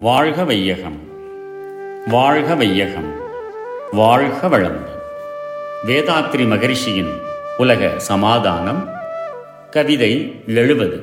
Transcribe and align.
வாழ்க 0.00 0.44
வையகம் 0.44 0.98
வாழ்க 2.06 2.54
வையகம் 2.54 3.14
வாழ்க 3.92 4.48
வளமுடன். 4.48 5.00
வேதாத்ரி 5.86 6.46
மகரிஷியின் 6.46 7.10
உலக 7.56 7.98
சமாதானம் 7.98 8.88
கவிதை 9.70 10.42
எழுபது. 10.46 11.02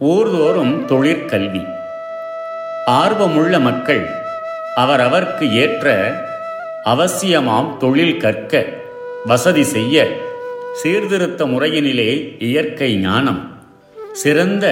ஊர்தோறும் 0.00 0.84
தொழிற்கல்வி 0.84 1.64
ஆர்வமுள்ள 2.86 3.60
மக்கள் 3.60 4.06
அவரவர்க்கு 4.76 5.52
ஏற்ற 5.52 6.14
அவசியமாம் 6.84 7.76
தொழில் 7.76 8.16
கற்க 8.16 8.64
வசதி 9.26 9.62
செய்ய 9.62 10.08
சீர்திருத்த 10.74 11.46
முறையினிலே 11.46 12.42
இயற்கை 12.42 12.96
ஞானம் 12.96 13.60
சிறந்த 14.12 14.66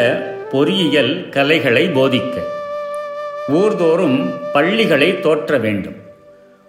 பொறியியல் 0.52 1.28
கலைகளை 1.28 1.88
போதிக்க. 1.88 2.58
ஊர்தோறும் 3.50 4.30
பள்ளிகளை 4.52 5.20
தோற்ற 5.20 5.58
வேண்டும். 5.58 5.96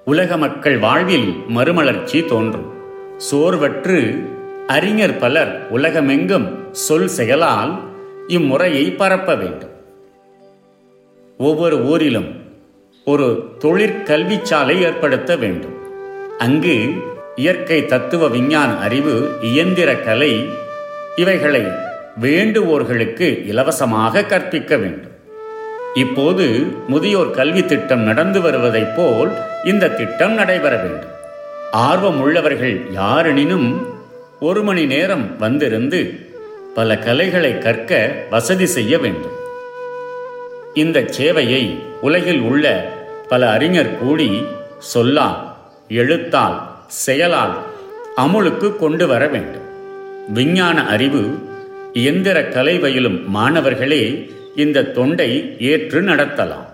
உலக 0.06 0.38
மக்கள் 0.38 0.78
வாழ்வில் 0.78 1.30
மறுமலர்ச்சி 1.48 2.26
தோன்றும். 2.26 2.70
சோர்வற்று 3.32 4.00
அறிஞர் 4.68 5.18
பலர் 5.18 5.70
உலகமெங்கும் 5.70 6.48
சொல் 6.72 7.08
செயலால் 7.08 7.80
இம்முறையை 8.28 8.92
பரப்ப 8.92 9.36
வேண்டும். 9.36 9.70
ஒவ்வொரு 11.38 11.78
ஊரிலும் 11.84 12.30
ஒரு 13.06 13.28
தொழிற்கல்விச்சாலை 13.60 14.82
ஏற்படுத்த 14.82 15.36
வேண்டும். 15.36 15.76
அங்கு 16.38 16.78
இயற்கை 17.36 17.86
தத்துவ 17.86 18.28
விஞ்ஞான 18.28 18.78
அறிவு 18.78 19.30
இயந்திர 19.42 19.96
கலை 19.96 20.50
இவைகளை 21.16 21.64
வேண்டுவோர்களுக்கு 22.22 23.46
இலவசமாக 23.46 24.24
கற்பிக்க 24.24 24.78
வேண்டும். 24.78 25.11
இப்போது 25.94 26.68
முதியோர் 26.88 27.32
கல்வி 27.32 27.66
திட்டம் 27.66 28.00
நடந்து 28.00 28.42
வருவதைப் 28.42 28.96
போல் 28.96 29.32
இந்த 29.64 29.90
திட்டம் 29.90 30.34
நடைபெற 30.34 30.76
வேண்டும். 30.76 31.10
ஆர்வம் 31.72 32.22
உள்ளவர்கள் 32.22 32.82
யாரெனினும் 32.96 33.86
ஒரு 34.40 34.64
மணி 34.64 34.86
நேரம் 34.86 35.38
வந்திருந்து 35.38 36.20
பல 36.76 36.98
கலைகளை 36.98 37.58
கற்க 37.58 38.16
வசதி 38.30 38.66
செய்ய 38.66 38.98
வேண்டும். 38.98 39.32
இந்த 40.74 41.00
சேவையை 41.00 41.80
உலகில் 42.02 42.40
உள்ள 42.40 42.94
பல 43.28 43.50
அறிஞர் 43.50 43.98
கூடி 43.98 44.44
சொல்லால் 44.78 45.56
எழுத்தால் 45.88 46.72
செயலால் 46.88 47.64
அமுலுக்கு 48.18 48.78
கொண்டு 48.78 49.08
வர 49.08 49.28
வேண்டும். 49.28 49.70
விஞ்ஞான 50.34 50.88
அறிவு 50.88 51.38
இயந்திர 51.94 52.44
கலை 52.44 52.80
பயிலும் 52.80 53.30
மாணவர்களே 53.30 54.32
இந்த 54.56 54.84
தொண்டை 54.84 55.56
ஏற்று 55.60 56.02
நடத்தலாம். 56.02 56.66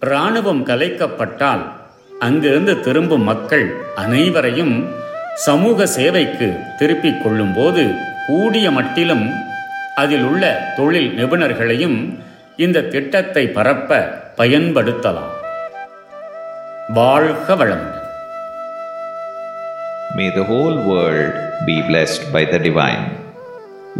இராணுவம் 0.00 0.66
கலைக்கப்பட்டால் 0.66 1.72
அங்கிருந்து 2.20 2.80
திரும்பும் 2.80 3.22
மக்கள் 3.22 3.74
அனைவரையும் 3.94 4.88
சமூக 5.34 5.86
சேவைக்கு 5.86 6.56
திருப்பிக் 6.78 7.22
கொள்ளும்போது 7.22 7.90
கூடிய 8.26 8.70
மட்டிலும் 8.70 9.32
அதில் 9.94 10.22
உள்ள 10.22 10.72
தொழில் 10.76 11.14
நிபுணர்களையும் 11.16 12.18
இந்த 12.56 12.80
திட்டத்தை 12.80 13.46
பரப்ப 13.46 14.20
பயன்படுத்தலாம். 14.36 15.36
வாழ்க 16.94 17.54
வளமுடன். 17.54 17.96
May 20.16 20.30
the 20.36 20.42
whole 20.42 20.76
world 20.84 21.32
be 21.66 21.76
blessed 21.88 22.24
by 22.32 22.44
the 22.52 22.58
divine. 22.58 23.27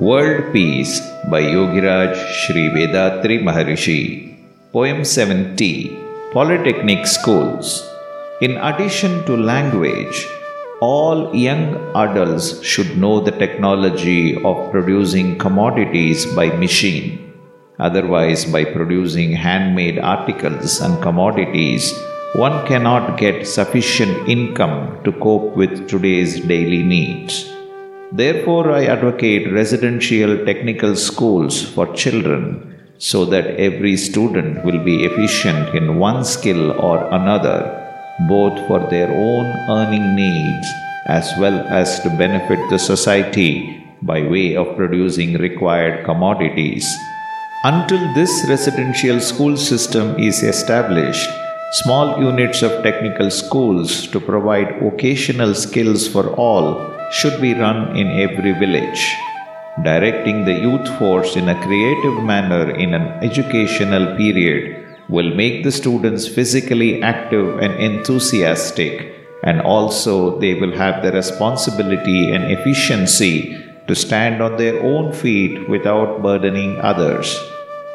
World 0.06 0.52
Peace 0.52 1.00
by 1.28 1.40
Yogiraj 1.42 2.12
Sri 2.40 2.68
Vedatri 2.74 3.42
Maharishi. 3.42 4.32
Poem 4.72 5.04
70 5.04 5.90
Polytechnic 6.32 7.04
Schools. 7.04 7.82
In 8.40 8.52
addition 8.58 9.24
to 9.24 9.36
language, 9.36 10.24
all 10.80 11.34
young 11.34 11.74
adults 11.96 12.62
should 12.62 12.96
know 12.96 13.18
the 13.18 13.32
technology 13.32 14.40
of 14.44 14.70
producing 14.70 15.36
commodities 15.36 16.26
by 16.26 16.46
machine. 16.50 17.34
Otherwise, 17.80 18.44
by 18.44 18.64
producing 18.64 19.32
handmade 19.32 19.98
articles 19.98 20.80
and 20.80 21.02
commodities, 21.02 21.92
one 22.36 22.64
cannot 22.68 23.18
get 23.18 23.48
sufficient 23.48 24.28
income 24.28 25.02
to 25.02 25.10
cope 25.10 25.56
with 25.56 25.88
today's 25.88 26.38
daily 26.38 26.84
needs. 26.84 27.57
Therefore, 28.12 28.72
I 28.72 28.86
advocate 28.86 29.52
residential 29.52 30.44
technical 30.46 30.96
schools 30.96 31.62
for 31.62 31.92
children 31.94 32.74
so 32.96 33.26
that 33.26 33.60
every 33.60 33.98
student 33.98 34.64
will 34.64 34.82
be 34.82 35.04
efficient 35.04 35.74
in 35.74 35.98
one 35.98 36.24
skill 36.24 36.72
or 36.80 37.06
another, 37.12 37.58
both 38.26 38.66
for 38.66 38.80
their 38.88 39.10
own 39.12 39.44
earning 39.68 40.16
needs 40.16 40.66
as 41.06 41.30
well 41.38 41.60
as 41.68 42.00
to 42.00 42.08
benefit 42.16 42.58
the 42.70 42.78
society 42.78 43.84
by 44.00 44.22
way 44.22 44.56
of 44.56 44.74
producing 44.76 45.34
required 45.34 46.04
commodities. 46.06 46.90
Until 47.64 48.14
this 48.14 48.46
residential 48.48 49.20
school 49.20 49.56
system 49.56 50.18
is 50.18 50.42
established, 50.42 51.28
small 51.72 52.18
units 52.22 52.62
of 52.62 52.82
technical 52.82 53.30
schools 53.30 54.06
to 54.08 54.18
provide 54.18 54.80
vocational 54.80 55.54
skills 55.54 56.08
for 56.08 56.30
all 56.34 56.97
should 57.10 57.40
be 57.40 57.54
run 57.54 57.96
in 57.96 58.08
every 58.08 58.52
village. 58.52 59.16
Directing 59.82 60.44
the 60.44 60.54
youth 60.54 60.88
force 60.98 61.36
in 61.36 61.48
a 61.48 61.62
creative 61.62 62.24
manner 62.24 62.70
in 62.70 62.94
an 62.94 63.22
educational 63.22 64.16
period 64.16 64.86
will 65.08 65.34
make 65.34 65.64
the 65.64 65.72
students 65.72 66.26
physically 66.26 67.02
active 67.02 67.58
and 67.60 67.72
enthusiastic, 67.74 69.14
and 69.44 69.60
also 69.60 70.38
they 70.40 70.54
will 70.54 70.76
have 70.76 71.02
the 71.02 71.12
responsibility 71.12 72.34
and 72.34 72.50
efficiency 72.50 73.56
to 73.86 73.94
stand 73.94 74.42
on 74.42 74.56
their 74.56 74.82
own 74.82 75.12
feet 75.12 75.68
without 75.68 76.22
burdening 76.22 76.78
others. 76.80 77.38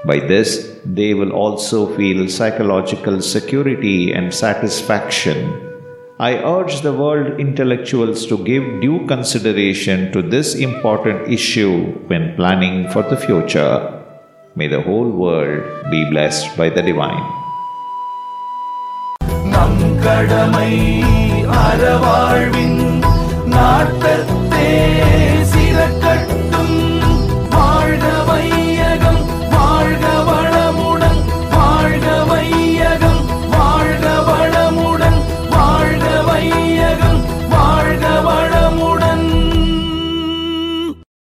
By 0.05 0.19
this, 0.19 0.79
they 0.85 1.13
will 1.13 1.31
also 1.31 1.95
feel 1.95 2.27
psychological 2.27 3.21
security 3.21 4.11
and 4.11 4.33
satisfaction. 4.33 5.72
I 6.22 6.32
urge 6.54 6.80
the 6.80 6.92
world 6.92 7.38
intellectuals 7.38 8.26
to 8.26 8.36
give 8.38 8.80
due 8.80 9.06
consideration 9.06 10.10
to 10.14 10.20
this 10.20 10.56
important 10.56 11.28
issue 11.30 11.74
when 12.08 12.34
planning 12.34 12.90
for 12.90 13.02
the 13.02 13.16
future. 13.16 13.74
May 14.56 14.66
the 14.66 14.82
whole 14.82 15.10
world 15.24 15.62
be 15.92 16.00
blessed 16.10 16.56
by 16.56 16.68
the 16.76 16.82
divine. 16.82 17.26
நம் 19.52 19.82
கடமை 20.04 20.72
அறவாழ்வின் 21.62 22.80
நாட்டத்தே 23.54 24.68